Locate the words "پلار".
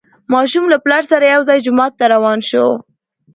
0.83-1.03